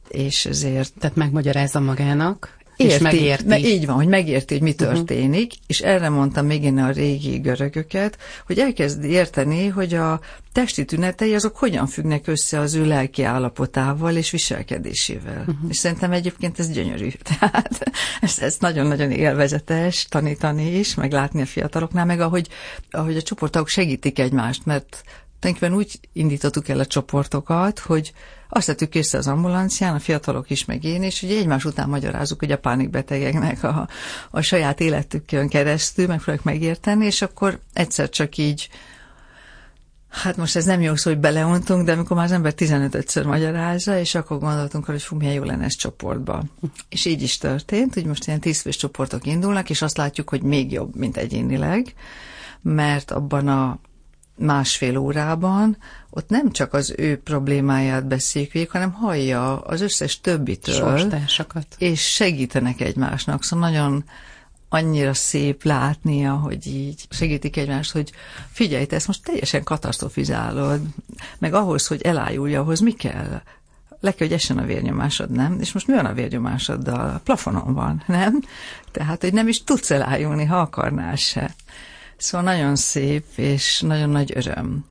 és 0.10 0.46
ezért... 0.46 0.94
Tehát 1.00 1.16
megmagyarázza 1.16 1.80
magának, 1.80 2.58
Érti, 2.76 2.94
és 2.94 3.00
megérti. 3.00 3.48
Me, 3.48 3.60
így 3.60 3.86
van, 3.86 3.96
hogy 3.96 4.08
megérti, 4.08 4.54
hogy 4.54 4.64
mi 4.64 4.74
mhm. 4.78 4.84
történik, 4.84 5.46
uh-huh. 5.52 5.64
és 5.68 5.80
erre 5.80 6.10
mondtam 6.10 6.46
még 6.46 6.64
én 6.64 6.78
a 6.78 6.92
régi 6.92 7.38
görögöket, 7.38 8.18
hogy 8.46 8.60
elkezdi 8.60 9.08
érteni, 9.08 9.68
hogy 9.68 9.94
a 9.94 10.20
testi 10.52 10.86
tünetei 10.86 11.36
azok 11.36 11.58
hogyan 11.58 11.88
függnek 11.88 12.28
össze 12.28 12.60
az 12.60 12.74
ő 12.74 12.86
lelki 12.86 13.24
állapotával 13.24 14.16
és 14.16 14.32
viselkedésével. 14.32 15.40
Uh-huh. 15.40 15.56
És 15.70 15.78
szerintem 15.78 16.12
egyébként 16.12 16.60
ez 16.60 16.70
gyönyörű. 16.70 17.10
Tehát 17.40 17.92
ez, 18.22 18.40
ez 18.40 18.58
nagyon-nagyon 18.60 19.12
élvezetes 19.12 20.06
tanítani 20.10 20.78
is, 20.78 20.96
meg 20.96 21.12
látni 21.12 21.42
a 21.42 21.46
fiataloknál, 21.46 22.06
meg 22.06 22.20
ahogy, 22.20 22.48
ahogy 22.92 23.18
a 23.18 23.22
csoportok 23.22 23.68
segítik 23.68 24.20
egymást, 24.20 24.66
mert 24.66 25.04
tulajdonképpen 25.54 25.74
úgy 25.74 26.00
indítottuk 26.14 26.68
el 26.68 26.80
a 26.80 26.86
csoportokat, 26.86 27.80
hogy 27.80 28.14
azt 28.50 28.68
tettük 28.68 28.90
készre 28.90 29.18
az 29.18 29.28
ambulancián, 29.28 29.96
a 29.96 30.00
fiatalok 30.00 30.50
is, 30.50 30.66
meg 30.66 30.84
én, 30.84 31.04
és 31.04 31.22
ugye 31.22 31.38
egymás 31.38 31.66
után 31.66 31.90
magyarázzuk, 31.90 32.40
hogy 32.40 32.52
a 32.52 32.58
pánikbetegeknek 32.58 33.64
a, 33.64 33.88
a 34.32 34.42
saját 34.42 34.80
életükön 34.80 35.50
keresztül 35.50 36.08
megpróbáljuk 36.08 36.44
megérteni, 36.44 37.06
és 37.06 37.22
akkor 37.22 37.60
egyszer 37.74 38.10
csak 38.10 38.38
így 38.38 38.70
Hát 40.10 40.38
most 40.38 40.56
ez 40.56 40.66
nem 40.66 40.82
jó 40.82 40.96
szó, 40.96 41.10
hogy 41.10 41.20
beleuntunk, 41.20 41.86
de 41.86 41.92
amikor 41.92 42.18
már 42.18 42.26
az 42.26 42.32
ember 42.32 42.54
15-ször 42.58 43.26
magyarázza, 43.26 44.00
és 44.00 44.16
akkor 44.16 44.40
gondoltunk 44.40 44.86
hogy 44.86 45.02
fú, 45.02 45.16
milyen 45.16 45.34
jó 45.34 45.44
lenne 45.44 45.64
ez 45.64 45.76
csoportba. 45.76 46.44
És 46.90 47.06
így 47.06 47.22
is 47.22 47.38
történt, 47.38 47.94
hogy 47.94 48.06
most 48.06 48.28
ilyen 48.28 48.40
tízfős 48.40 48.76
csoportok 48.76 49.26
indulnak, 49.26 49.70
és 49.70 49.82
azt 49.82 49.98
látjuk, 49.98 50.30
hogy 50.30 50.42
még 50.42 50.72
jobb, 50.72 50.96
mint 50.96 51.18
egyénileg, 51.18 51.94
mert 52.62 53.12
abban 53.12 53.48
a 53.48 53.80
másfél 54.36 54.98
órában, 54.98 55.78
ott 56.10 56.30
nem 56.30 56.52
csak 56.52 56.74
az 56.74 56.94
ő 56.98 57.18
problémáját 57.18 58.08
beszéljük 58.08 58.52
végig, 58.52 58.70
hanem 58.70 58.92
hallja 58.92 59.60
az 59.60 59.82
összes 59.82 60.22
többitől. 60.22 60.76
Sorstársakat. 60.76 61.68
És 61.78 62.14
segítenek 62.14 62.82
egymásnak. 62.82 63.44
Szóval 63.44 63.70
nagyon 63.70 64.04
annyira 64.70 65.14
szép 65.14 65.64
látnia, 65.64 66.34
hogy 66.34 66.68
így 66.68 67.06
segítik 67.10 67.58
egymást, 67.58 67.92
hogy 67.92 68.12
figyelj, 68.52 68.86
te 68.86 68.96
ezt 68.96 69.08
most 69.08 69.24
teljesen 69.24 69.64
katasztrofizálod, 69.64 70.82
meg 71.38 71.54
ahhoz, 71.54 71.88
hogy 71.88 72.02
elájulja, 72.02 72.62
ahhoz 72.62 72.80
mi 72.80 72.92
kell? 72.92 73.42
Le 74.00 74.12
kell, 74.12 74.28
hogy 74.28 74.36
essen 74.36 74.58
a 74.58 74.66
vérnyomásod, 74.66 75.30
nem? 75.30 75.58
És 75.60 75.72
most 75.72 75.88
mi 75.88 75.94
van 75.94 76.06
a 76.06 76.14
vérnyomásoddal? 76.14 77.10
A 77.10 77.22
plafonon 77.24 77.74
van, 77.74 78.04
nem? 78.08 78.42
Tehát, 78.92 79.22
hogy 79.22 79.34
nem 79.34 79.48
is 79.48 79.64
tudsz 79.64 79.92
elájulni, 79.92 80.46
ha 80.46 80.60
akarnál 80.60 81.16
se. 81.16 81.56
Szóval 82.18 82.54
nagyon 82.54 82.76
szép, 82.76 83.26
és 83.36 83.82
nagyon 83.82 84.10
nagy 84.10 84.32
öröm. 84.36 84.86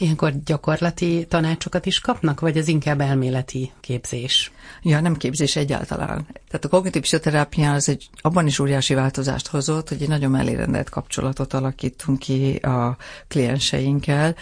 Ilyenkor 0.00 0.32
gyakorlati 0.44 1.26
tanácsokat 1.28 1.86
is 1.86 2.00
kapnak, 2.00 2.40
vagy 2.40 2.56
ez 2.56 2.68
inkább 2.68 3.00
elméleti 3.00 3.72
képzés? 3.80 4.52
Ja, 4.82 5.00
nem 5.00 5.16
képzés 5.16 5.56
egyáltalán. 5.56 6.26
Tehát 6.32 6.64
a 6.64 6.68
kognitív 6.68 7.02
pszichoterápia 7.02 7.72
az 7.72 7.88
egy, 7.88 8.08
abban 8.20 8.46
is 8.46 8.58
óriási 8.58 8.94
változást 8.94 9.46
hozott, 9.46 9.88
hogy 9.88 10.02
egy 10.02 10.08
nagyon 10.08 10.30
mellérendelt 10.30 10.88
kapcsolatot 10.90 11.52
alakítunk 11.52 12.18
ki 12.18 12.54
a 12.54 12.96
klienseinkkel, 13.28 14.36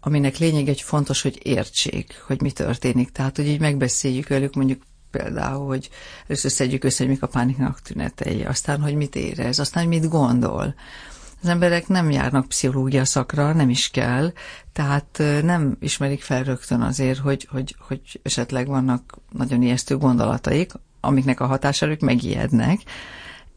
aminek 0.00 0.38
lényeg 0.38 0.68
egy 0.68 0.80
fontos, 0.80 1.22
hogy 1.22 1.40
értsék, 1.42 2.22
hogy 2.26 2.40
mi 2.40 2.50
történik. 2.50 3.10
Tehát, 3.10 3.36
hogy 3.36 3.46
így 3.46 3.60
megbeszéljük 3.60 4.28
velük 4.28 4.54
mondjuk 4.54 4.82
például, 5.10 5.66
hogy 5.66 5.90
először 6.26 6.50
szedjük 6.50 6.84
össze, 6.84 7.02
hogy 7.02 7.12
mik 7.12 7.22
a 7.22 7.26
pániknak 7.26 7.80
tünetei, 7.80 8.44
aztán, 8.44 8.80
hogy 8.80 8.94
mit 8.94 9.16
érez, 9.16 9.58
aztán, 9.58 9.84
hogy 9.84 10.00
mit 10.00 10.08
gondol 10.10 10.74
az 11.42 11.48
emberek 11.48 11.88
nem 11.88 12.10
járnak 12.10 12.48
pszichológia 12.48 13.04
szakra, 13.04 13.52
nem 13.52 13.70
is 13.70 13.88
kell, 13.88 14.32
tehát 14.72 15.22
nem 15.42 15.76
ismerik 15.80 16.22
fel 16.22 16.42
rögtön 16.42 16.80
azért, 16.80 17.18
hogy, 17.18 17.48
hogy, 17.50 17.76
hogy 17.78 18.20
esetleg 18.22 18.66
vannak 18.66 19.18
nagyon 19.30 19.62
ijesztő 19.62 19.96
gondolataik, 19.96 20.72
amiknek 21.00 21.40
a 21.40 21.46
hatására 21.46 21.92
ők 21.92 22.00
megijednek, 22.00 22.80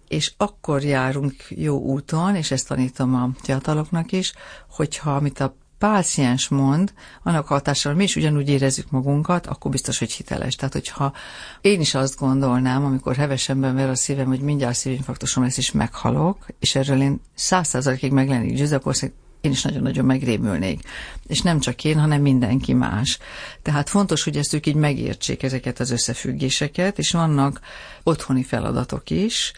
és 0.07 0.33
akkor 0.37 0.83
járunk 0.83 1.35
jó 1.49 1.79
úton, 1.79 2.35
és 2.35 2.51
ezt 2.51 2.67
tanítom 2.67 3.15
a 3.15 3.29
fiataloknak 3.41 4.11
is, 4.11 4.33
hogyha 4.69 5.15
amit 5.15 5.39
a 5.39 5.55
páciens 5.83 6.47
mond, 6.47 6.93
annak 7.23 7.47
hatására 7.47 7.95
mi 7.95 8.03
is 8.03 8.15
ugyanúgy 8.15 8.49
érezzük 8.49 8.91
magunkat, 8.91 9.47
akkor 9.47 9.71
biztos, 9.71 9.99
hogy 9.99 10.11
hiteles. 10.11 10.55
Tehát, 10.55 10.73
hogyha 10.73 11.13
én 11.61 11.79
is 11.79 11.95
azt 11.95 12.17
gondolnám, 12.17 12.85
amikor 12.85 13.15
hevesemben 13.15 13.75
ver 13.75 13.89
a 13.89 13.95
szívem, 13.95 14.25
hogy 14.25 14.39
mindjárt 14.39 14.75
szívinfarktusom 14.75 15.43
lesz, 15.43 15.57
és 15.57 15.71
meghalok, 15.71 16.45
és 16.59 16.75
erről 16.75 17.01
én 17.01 17.21
száz 17.35 17.67
százalékig 17.67 18.11
meg 18.11 18.29
lennék 18.29 18.55
győzve, 18.55 18.75
akkor 18.75 18.95
én 19.41 19.51
is 19.51 19.61
nagyon-nagyon 19.61 20.05
megrémülnék. 20.05 20.87
És 21.27 21.41
nem 21.41 21.59
csak 21.59 21.83
én, 21.83 21.99
hanem 21.99 22.21
mindenki 22.21 22.73
más. 22.73 23.19
Tehát 23.61 23.89
fontos, 23.89 24.23
hogy 24.23 24.37
ezt 24.37 24.53
ők 24.53 24.65
így 24.65 24.75
megértsék 24.75 25.43
ezeket 25.43 25.79
az 25.79 25.91
összefüggéseket, 25.91 26.97
és 26.97 27.11
vannak 27.11 27.59
otthoni 28.03 28.43
feladatok 28.43 29.09
is, 29.09 29.53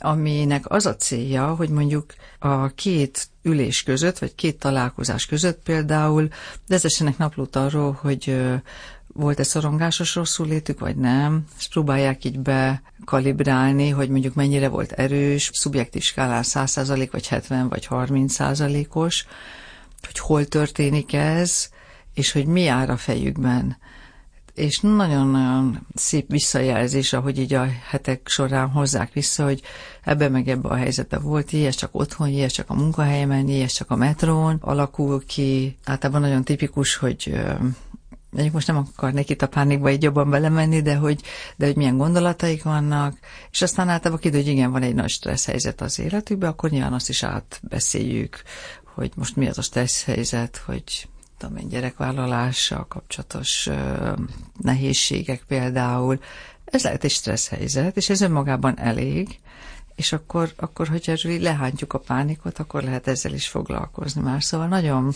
aminek 0.00 0.70
az 0.70 0.86
a 0.86 0.96
célja, 0.96 1.54
hogy 1.54 1.68
mondjuk 1.68 2.14
a 2.38 2.66
két 2.68 3.28
ülés 3.42 3.82
között, 3.82 4.18
vagy 4.18 4.34
két 4.34 4.58
találkozás 4.58 5.26
között 5.26 5.62
például 5.62 6.28
vezessenek 6.66 7.18
naplót 7.18 7.56
arról, 7.56 7.98
hogy 8.00 8.36
volt-e 9.12 9.42
szorongásos 9.42 10.14
rosszul 10.14 10.46
létük, 10.46 10.78
vagy 10.78 10.96
nem. 10.96 11.46
Ezt 11.58 11.70
próbálják 11.70 12.24
így 12.24 12.40
bekalibrálni, 12.40 13.88
hogy 13.88 14.08
mondjuk 14.08 14.34
mennyire 14.34 14.68
volt 14.68 14.92
erős, 14.92 15.50
szubjektív 15.52 16.02
skálán 16.02 16.42
100% 16.46 17.08
vagy 17.12 17.28
70 17.28 17.68
vagy 17.68 17.86
30%-os, 17.90 19.26
hogy 20.06 20.18
hol 20.18 20.44
történik 20.44 21.12
ez, 21.12 21.68
és 22.14 22.32
hogy 22.32 22.46
mi 22.46 22.66
áll 22.66 22.88
a 22.88 22.96
fejükben 22.96 23.78
és 24.54 24.80
nagyon-nagyon 24.80 25.86
szép 25.94 26.30
visszajelzés, 26.30 27.12
ahogy 27.12 27.38
így 27.38 27.54
a 27.54 27.66
hetek 27.90 28.28
során 28.28 28.70
hozzák 28.70 29.12
vissza, 29.12 29.44
hogy 29.44 29.62
ebbe 30.04 30.28
meg 30.28 30.48
ebbe 30.48 30.68
a 30.68 30.74
helyzetbe 30.74 31.18
volt, 31.18 31.52
ilyes 31.52 31.76
csak 31.76 31.90
otthon, 31.92 32.28
ilyes 32.28 32.52
csak 32.52 32.70
a 32.70 32.74
munkahelyemen, 32.74 33.48
ilyes 33.48 33.72
csak 33.72 33.90
a 33.90 33.96
metrón 33.96 34.56
alakul 34.60 35.24
ki. 35.26 35.78
Általában 35.84 36.20
nagyon 36.20 36.44
tipikus, 36.44 36.96
hogy 36.96 37.40
mondjuk 38.30 38.54
most 38.54 38.66
nem 38.66 38.76
akarnék 38.76 39.30
itt 39.30 39.42
a 39.42 39.48
pánikba 39.48 39.88
egy 39.88 40.02
jobban 40.02 40.30
belemenni, 40.30 40.82
de 40.82 40.94
hogy, 40.94 41.22
de 41.56 41.66
hogy 41.66 41.76
milyen 41.76 41.96
gondolataik 41.96 42.62
vannak, 42.62 43.18
és 43.50 43.62
aztán 43.62 43.88
általában 43.88 44.20
kidő, 44.20 44.36
hogy 44.36 44.46
igen, 44.46 44.70
van 44.70 44.82
egy 44.82 44.94
nagy 44.94 45.10
stressz 45.10 45.46
helyzet 45.46 45.80
az 45.80 45.98
életükben, 45.98 46.50
akkor 46.50 46.70
nyilván 46.70 46.92
azt 46.92 47.08
is 47.08 47.22
átbeszéljük, 47.22 48.42
hogy 48.94 49.12
most 49.16 49.36
mi 49.36 49.48
az 49.48 49.58
a 49.58 49.62
stressz 49.62 50.04
helyzet, 50.04 50.62
hogy 50.66 51.08
tudom 51.40 51.56
én, 51.56 51.68
gyerekvállalással 51.68 52.86
kapcsolatos 52.88 53.66
ö, 53.66 54.12
nehézségek 54.60 55.42
például. 55.48 56.20
Ez 56.64 56.82
lehet 56.82 57.04
egy 57.04 57.10
stressz 57.10 57.48
helyzet, 57.48 57.96
és 57.96 58.08
ez 58.10 58.20
önmagában 58.20 58.78
elég, 58.78 59.38
és 59.94 60.12
akkor, 60.12 60.52
akkor 60.56 60.88
hogyha 60.88 61.14
lehántjuk 61.24 61.92
a 61.92 61.98
pánikot, 61.98 62.58
akkor 62.58 62.82
lehet 62.82 63.06
ezzel 63.06 63.32
is 63.32 63.48
foglalkozni 63.48 64.20
már. 64.22 64.42
Szóval 64.42 64.66
nagyon 64.68 65.12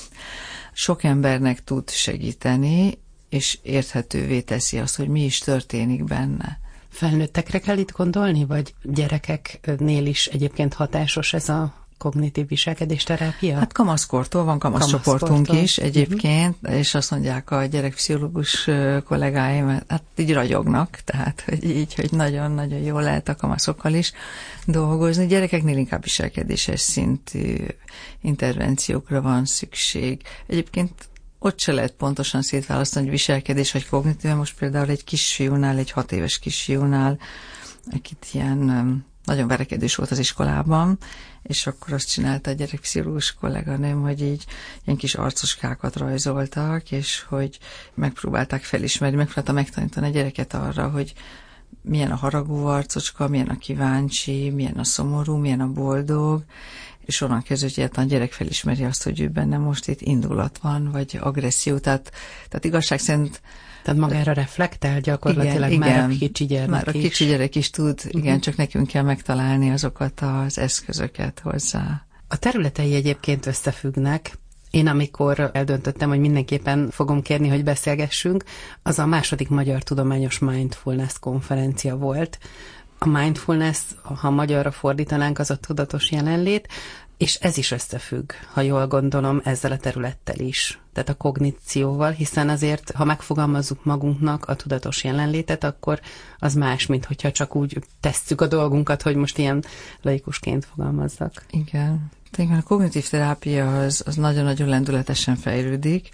sok 0.73 1.05
embernek 1.05 1.65
tud 1.65 1.91
segíteni, 1.91 2.99
és 3.29 3.59
érthetővé 3.63 4.41
teszi 4.41 4.79
azt, 4.79 4.97
hogy 4.97 5.09
mi 5.09 5.25
is 5.25 5.39
történik 5.39 6.05
benne. 6.05 6.59
Felnőttekre 6.89 7.59
kell 7.59 7.79
itt 7.79 7.93
gondolni, 7.93 8.45
vagy 8.45 8.75
gyerekeknél 8.83 10.07
is 10.07 10.27
egyébként 10.27 10.75
hatásos 10.75 11.33
ez 11.33 11.49
a 11.49 11.84
kognitív 12.05 12.49
viselkedésterápia? 12.49 13.59
Hát 13.59 13.73
kamaszkortól 13.73 14.45
van 14.45 14.59
kamaszcsoportunk 14.59 15.53
is 15.53 15.79
egyébként, 15.79 16.57
uh-huh. 16.63 16.79
és 16.79 16.95
azt 16.95 17.11
mondják 17.11 17.51
a 17.51 17.65
gyerekpszichológus 17.65 18.69
kollégáim, 19.05 19.67
hát 19.67 20.03
így 20.17 20.33
ragyognak, 20.33 21.01
tehát 21.05 21.43
hogy 21.47 21.65
így, 21.65 21.95
hogy 21.95 22.13
nagyon-nagyon 22.13 22.79
jól 22.79 23.03
lehet 23.03 23.29
a 23.29 23.35
kamaszokkal 23.35 23.93
is 23.93 24.13
dolgozni. 24.67 25.27
Gyerekeknél 25.27 25.77
inkább 25.77 26.03
viselkedéses 26.03 26.81
szintű 26.81 27.57
intervenciókra 28.21 29.23
van 29.23 29.45
szükség. 29.45 30.23
Egyébként 30.47 30.93
ott 31.39 31.61
se 31.61 31.73
lehet 31.73 31.93
pontosan 31.93 32.43
szétválasztani, 32.43 33.05
hogy 33.05 33.15
viselkedés 33.15 33.73
vagy 33.73 33.89
kognitív. 33.89 34.35
Most 34.35 34.59
például 34.59 34.89
egy 34.89 35.05
kisfiúnál, 35.05 35.79
egy 35.79 35.91
hat 35.91 36.13
éves 36.13 36.39
kisfiúnál, 36.39 37.19
akit 37.93 38.27
ilyen 38.33 39.05
nagyon 39.25 39.49
verekedős 39.49 39.95
volt 39.95 40.11
az 40.11 40.19
iskolában, 40.19 40.99
és 41.47 41.67
akkor 41.67 41.93
azt 41.93 42.11
csinálta 42.11 42.51
a 42.51 42.55
gyerekpszichológus 42.55 43.35
kolléganőm, 43.35 44.03
hogy 44.03 44.23
így 44.23 44.45
ilyen 44.85 44.99
kis 44.99 45.15
arcoskákat 45.15 45.97
rajzoltak, 45.97 46.91
és 46.91 47.25
hogy 47.29 47.59
megpróbálták 47.95 48.63
felismerni, 48.63 49.17
megpróbálta 49.17 49.53
megtanítani 49.53 50.07
a 50.07 50.11
gyereket 50.11 50.55
arra, 50.55 50.89
hogy 50.89 51.15
milyen 51.83 52.11
a 52.11 52.17
haragú 52.17 52.65
arcocska, 52.65 53.29
milyen 53.29 53.49
a 53.49 53.59
kíváncsi, 53.59 54.51
milyen 54.51 54.79
a 54.79 54.85
szomorú, 54.85 55.37
milyen 55.37 55.61
a 55.61 55.73
boldog, 55.73 56.45
és 57.05 57.21
onnan 57.21 57.43
kezdve, 57.43 57.89
a 57.95 58.03
gyerek 58.03 58.33
felismeri 58.33 58.85
azt, 58.85 59.03
hogy 59.03 59.21
ő 59.21 59.29
benne 59.29 59.59
most 59.59 59.89
itt 59.89 60.01
indulat 60.01 60.59
van, 60.59 60.91
vagy 60.91 61.19
agresszió, 61.21 61.79
tehát, 61.79 62.13
tehát 62.49 62.65
igazság 62.65 62.99
szerint 62.99 63.41
tehát 63.85 64.01
magára 64.01 64.33
reflektál 64.33 65.01
gyakorlatilag 65.01 65.71
igen, 65.71 65.79
már 65.79 65.89
igen. 65.89 66.11
a 66.11 66.19
kicsi 66.19 66.47
gyerek 66.47 66.69
Már 66.69 66.89
a 66.89 66.91
kicsi 66.91 67.25
gyerek 67.25 67.55
is 67.55 67.71
tud, 67.71 67.99
uh-huh. 68.05 68.23
igen, 68.23 68.41
csak 68.41 68.57
nekünk 68.57 68.87
kell 68.87 69.03
megtalálni 69.03 69.71
azokat 69.71 70.21
az 70.21 70.59
eszközöket 70.59 71.41
hozzá. 71.41 72.07
A 72.29 72.37
területei 72.37 72.95
egyébként 72.95 73.47
összefüggnek, 73.47 74.39
én 74.71 74.87
amikor 74.87 75.51
eldöntöttem, 75.53 76.09
hogy 76.09 76.19
mindenképpen 76.19 76.91
fogom 76.91 77.23
kérni, 77.23 77.49
hogy 77.49 77.65
beszélgessünk, 77.65 78.45
az 78.83 78.99
a 78.99 79.07
második 79.07 79.49
Magyar 79.49 79.83
Tudományos 79.83 80.39
Mindfulness 80.39 81.19
konferencia 81.21 81.97
volt. 81.97 82.39
A 82.99 83.09
mindfulness, 83.09 83.81
ha 84.03 84.31
magyarra 84.31 84.71
fordítanánk, 84.71 85.39
az 85.39 85.51
a 85.51 85.57
tudatos 85.57 86.11
jelenlét, 86.11 86.69
és 87.25 87.35
ez 87.35 87.57
is 87.57 87.71
összefügg, 87.71 88.33
ha 88.53 88.61
jól 88.61 88.87
gondolom, 88.87 89.41
ezzel 89.45 89.73
a 89.73 89.77
területtel 89.77 90.39
is, 90.39 90.79
tehát 90.93 91.09
a 91.09 91.15
kognícióval, 91.15 92.11
hiszen 92.11 92.49
azért, 92.49 92.91
ha 92.91 93.05
megfogalmazzuk 93.05 93.85
magunknak 93.85 94.45
a 94.45 94.55
tudatos 94.55 95.05
jelenlétet, 95.05 95.65
akkor 95.65 96.01
az 96.39 96.55
más, 96.55 96.87
mint 96.87 97.05
hogyha 97.05 97.33
csak 97.33 97.57
úgy 97.57 97.79
tesszük 98.01 98.41
a 98.41 98.47
dolgunkat, 98.47 99.03
hogy 99.03 99.17
most 99.17 99.39
ilyen 99.39 99.65
laikusként 100.03 100.65
fogalmazzak. 100.65 101.45
Igen. 101.51 102.11
Igen, 102.37 102.59
a 102.59 102.63
kognitív 102.63 103.09
terápia 103.09 103.81
az, 103.81 104.03
az 104.07 104.17
nagyon-nagyon 104.17 104.69
lendületesen 104.69 105.37
fejlődik. 105.37 106.09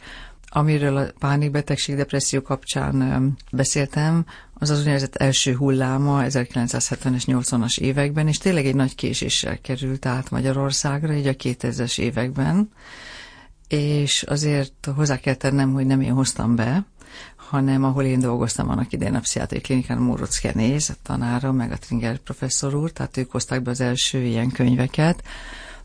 Amiről 0.52 0.96
a 0.96 1.06
pánikbetegség, 1.18 1.96
depresszió 1.96 2.42
kapcsán 2.42 3.36
beszéltem, 3.52 4.24
az 4.54 4.70
az 4.70 4.78
úgynevezett 4.78 5.16
első 5.16 5.54
hulláma 5.54 6.22
1970-es, 6.24 7.22
80-as 7.26 7.78
években, 7.78 8.28
és 8.28 8.38
tényleg 8.38 8.66
egy 8.66 8.74
nagy 8.74 8.94
késéssel 8.94 9.60
került 9.60 10.06
át 10.06 10.30
Magyarországra, 10.30 11.12
így 11.12 11.26
a 11.26 11.32
2000-es 11.32 11.98
években, 11.98 12.70
és 13.68 14.22
azért 14.22 14.88
hozzá 14.94 15.16
kell 15.16 15.34
tennem, 15.34 15.72
hogy 15.72 15.86
nem 15.86 16.00
én 16.00 16.12
hoztam 16.12 16.56
be, 16.56 16.84
hanem 17.36 17.84
ahol 17.84 18.04
én 18.04 18.20
dolgoztam 18.20 18.68
annak 18.68 18.92
idején 18.92 19.14
a 19.14 19.20
pszichiátriai 19.20 19.62
klinikán, 19.62 19.98
Móruc 19.98 20.38
Kenéz, 20.38 20.90
a 20.90 20.94
tanára, 21.02 21.52
meg 21.52 21.72
a 21.72 21.78
Tringer 21.78 22.18
professzor 22.18 22.74
úr, 22.74 22.90
tehát 22.90 23.16
ők 23.16 23.30
hozták 23.30 23.62
be 23.62 23.70
az 23.70 23.80
első 23.80 24.22
ilyen 24.22 24.50
könyveket, 24.50 25.22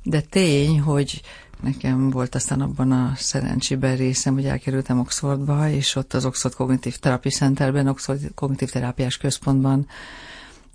de 0.04 0.22
tény, 0.22 0.82
hogy 0.82 1.22
Nekem 1.66 2.10
volt 2.10 2.36
aztán 2.36 2.62
abban 2.62 2.92
a 2.92 3.14
szerencsében 3.16 3.96
részem, 3.96 4.34
hogy 4.34 4.46
elkerültem 4.46 5.00
Oxfordba, 5.00 5.70
és 5.70 5.96
ott 5.96 6.14
az 6.14 6.26
Oxford 6.26 6.54
Cognitive 6.54 6.96
Therapy 7.00 7.30
Centerben, 7.30 7.88
Oxford 7.88 8.32
Kognitív 8.36 8.70
Terápiás 8.70 9.18
Központban. 9.18 9.88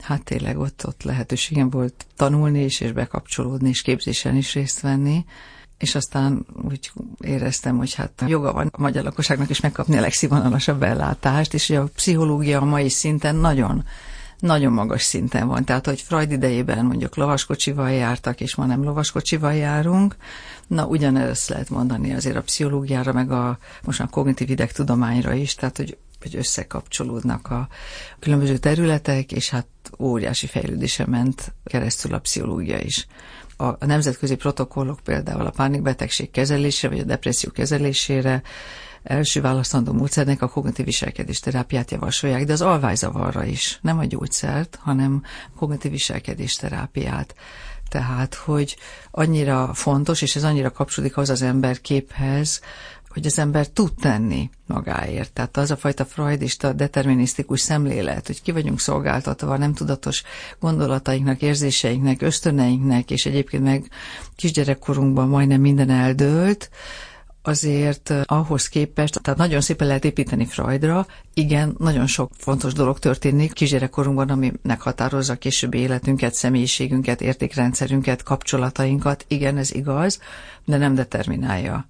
Hát 0.01 0.25
tényleg 0.25 0.59
ott, 0.59 0.87
ott 0.87 1.03
lehetőségem 1.03 1.71
volt 1.71 2.07
tanulni 2.17 2.65
is, 2.65 2.81
és 2.81 2.93
bekapcsolódni, 2.93 3.69
és 3.69 3.83
képzésen 3.83 4.37
is 4.37 4.55
részt 4.55 4.81
venni, 4.81 5.25
és 5.79 5.95
aztán 5.95 6.47
úgy 6.69 6.93
éreztem, 7.21 7.77
hogy 7.77 7.95
hát 7.95 8.25
joga 8.27 8.53
van 8.53 8.69
a 8.73 8.81
magyar 8.81 9.05
lakosságnak 9.05 9.51
is 9.51 9.61
megkapni 9.61 9.97
a 9.97 10.01
legszínvonalasabb 10.01 10.83
ellátást, 10.83 11.55
és 11.55 11.71
a 11.71 11.85
pszichológia 11.95 12.61
a 12.61 12.65
mai 12.65 12.89
szinten 12.89 13.37
nagyon 13.37 13.85
nagyon 14.41 14.73
magas 14.73 15.03
szinten 15.03 15.47
van. 15.47 15.65
Tehát, 15.65 15.87
hogy 15.87 16.01
Freud 16.01 16.31
idejében 16.31 16.85
mondjuk 16.85 17.17
lovaskocsival 17.17 17.91
jártak, 17.91 18.41
és 18.41 18.55
ma 18.55 18.67
nem 18.67 18.85
lovaskocsival 18.85 19.55
járunk, 19.55 20.17
na 20.67 20.87
ugyanezt 20.87 21.49
lehet 21.49 21.71
mondani 21.71 22.15
azért 22.15 22.37
a 22.37 22.43
pszichológiára, 22.43 23.13
meg 23.13 23.31
a 23.31 23.59
most 23.83 24.01
a 24.01 24.07
kognitív 24.07 24.51
idegtudományra 24.51 25.33
is, 25.33 25.55
tehát, 25.55 25.77
hogy 25.77 25.99
hogy 26.21 26.37
összekapcsolódnak 26.37 27.51
a 27.51 27.69
különböző 28.19 28.57
területek, 28.57 29.33
és 29.33 29.51
hát 29.51 29.67
óriási 29.99 30.47
fejlődése 30.47 31.07
ment 31.07 31.55
keresztül 31.65 32.15
a 32.15 32.19
pszichológia 32.19 32.79
is. 32.79 33.07
A, 33.57 33.87
nemzetközi 33.87 34.35
protokollok 34.35 35.01
például 35.01 35.47
a 35.47 35.51
pánikbetegség 35.51 36.31
kezelésére, 36.31 36.93
vagy 36.93 37.03
a 37.03 37.07
depresszió 37.07 37.51
kezelésére 37.51 38.43
első 39.03 39.41
választandó 39.41 39.93
módszernek 39.93 40.43
a 40.43 40.49
kognitív 40.49 40.85
viselkedés 40.85 41.41
terápiát 41.41 41.91
javasolják, 41.91 42.45
de 42.45 42.53
az 42.53 42.63
alvájzavarra 42.63 43.45
is, 43.45 43.79
nem 43.83 43.99
a 43.99 44.05
gyógyszert, 44.05 44.79
hanem 44.83 45.23
kognitív 45.57 45.91
viselkedés 45.91 46.57
terápiát. 46.57 47.35
Tehát, 47.89 48.35
hogy 48.35 48.77
annyira 49.11 49.75
fontos, 49.75 50.23
és 50.23 50.37
ez 50.37 50.45
annyira 50.45 50.71
kapcsolódik 50.71 51.17
az 51.17 51.31
az 51.31 51.43
ember 51.43 51.81
képhez, 51.81 52.61
hogy 53.13 53.27
az 53.27 53.39
ember 53.39 53.67
tud 53.67 53.93
tenni 54.01 54.51
magáért. 54.67 55.33
Tehát 55.33 55.57
az 55.57 55.71
a 55.71 55.77
fajta 55.77 56.05
freudista, 56.05 56.73
determinisztikus 56.73 57.61
szemlélet, 57.61 58.27
hogy 58.27 58.43
ki 58.43 58.53
vagyunk 58.53 58.81
szolgáltatva 58.81 59.57
nem 59.57 59.75
tudatos 59.75 60.23
gondolatainknak, 60.61 61.43
érzéseinknek, 61.43 62.23
ösztöneinknek, 62.23 63.11
és 63.11 63.27
egyébként 63.27 63.63
meg 63.63 63.89
kisgyerekkorunkban 64.37 65.29
majdnem 65.29 65.61
minden 65.61 65.91
eldőlt, 65.91 66.71
azért 67.43 68.11
eh, 68.11 68.23
ahhoz 68.25 68.69
képest, 68.69 69.21
tehát 69.23 69.39
nagyon 69.39 69.61
szépen 69.61 69.87
lehet 69.87 70.05
építeni 70.05 70.47
Freudra, 70.47 71.07
igen, 71.35 71.75
nagyon 71.79 72.07
sok 72.07 72.31
fontos 72.39 72.73
dolog 72.73 72.99
történik 72.99 73.53
kisgyerekkorunkban, 73.53 74.29
ami 74.29 74.53
meghatározza 74.63 75.35
későbbi 75.35 75.79
életünket, 75.79 76.35
személyiségünket, 76.35 77.21
értékrendszerünket, 77.21 78.23
kapcsolatainkat, 78.23 79.25
igen, 79.29 79.57
ez 79.57 79.75
igaz, 79.75 80.21
de 80.65 80.77
nem 80.77 80.95
determinálja. 80.95 81.87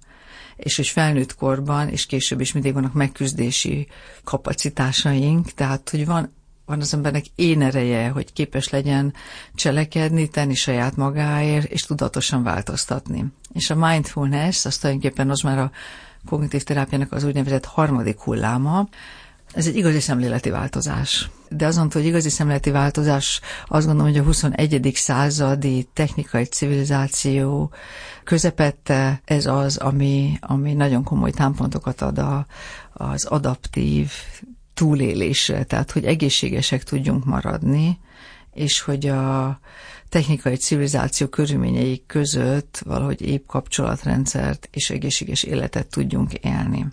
És 0.55 0.75
hogy 0.75 0.87
felnőtt 0.87 1.35
korban, 1.35 1.89
és 1.89 2.05
később 2.05 2.41
is 2.41 2.51
mindig 2.51 2.73
vannak 2.73 2.93
megküzdési 2.93 3.87
kapacitásaink, 4.23 5.51
tehát 5.51 5.89
hogy 5.89 6.05
van 6.05 6.33
van 6.71 6.81
az 6.81 6.93
embernek 6.93 7.25
én 7.35 7.61
ereje, 7.61 8.09
hogy 8.09 8.33
képes 8.33 8.69
legyen 8.69 9.13
cselekedni, 9.55 10.27
tenni 10.27 10.53
saját 10.53 10.95
magáért, 10.95 11.65
és 11.65 11.85
tudatosan 11.85 12.43
változtatni. 12.43 13.25
És 13.53 13.69
a 13.69 13.75
mindfulness, 13.75 14.65
az 14.65 14.77
tulajdonképpen 14.77 15.29
az 15.29 15.41
már 15.41 15.59
a 15.59 15.71
kognitív 16.25 16.63
terápiának 16.63 17.11
az 17.11 17.23
úgynevezett 17.23 17.65
harmadik 17.65 18.19
hulláma, 18.19 18.87
ez 19.53 19.67
egy 19.67 19.75
igazi 19.75 19.99
szemléleti 19.99 20.49
változás. 20.49 21.29
De 21.49 21.65
azon, 21.65 21.89
hogy 21.91 22.05
igazi 22.05 22.29
szemléleti 22.29 22.71
változás, 22.71 23.41
azt 23.67 23.85
gondolom, 23.85 24.11
hogy 24.11 24.21
a 24.21 24.23
21. 24.23 24.91
századi 24.95 25.89
technikai 25.93 26.43
civilizáció 26.43 27.71
közepette 28.23 29.21
ez 29.25 29.45
az, 29.45 29.77
ami, 29.77 30.37
ami 30.39 30.73
nagyon 30.73 31.03
komoly 31.03 31.31
támpontokat 31.31 32.01
ad 32.01 32.17
a, 32.17 32.45
az 32.93 33.25
adaptív 33.25 34.11
túlélésre, 34.73 35.63
tehát 35.63 35.91
hogy 35.91 36.05
egészségesek 36.05 36.83
tudjunk 36.83 37.25
maradni, 37.25 37.99
és 38.53 38.81
hogy 38.81 39.07
a 39.07 39.59
technikai 40.09 40.55
civilizáció 40.55 41.27
körülményei 41.27 42.03
között 42.07 42.81
valahogy 42.85 43.21
épp 43.21 43.47
kapcsolatrendszert 43.47 44.69
és 44.71 44.89
egészséges 44.89 45.43
életet 45.43 45.87
tudjunk 45.87 46.33
élni. 46.33 46.87